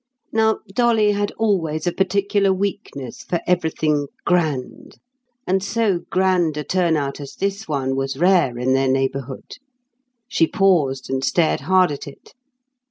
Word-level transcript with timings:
Now 0.33 0.61
Dolly 0.73 1.11
had 1.11 1.29
always 1.33 1.85
a 1.85 1.91
particular 1.91 2.51
weakness 2.51 3.21
for 3.21 3.39
everything 3.45 4.07
"grand"; 4.25 4.97
and 5.45 5.63
so 5.63 5.99
grand 6.09 6.57
a 6.57 6.63
turn 6.63 6.97
out 6.97 7.19
as 7.19 7.35
this 7.35 7.67
one 7.67 7.95
was 7.95 8.17
rare 8.17 8.57
in 8.57 8.73
their 8.73 8.87
neighbourhood. 8.89 9.57
She 10.27 10.47
paused 10.47 11.07
and 11.11 11.23
stared 11.23 11.59
hard 11.61 11.91
at 11.91 12.07
it. 12.07 12.33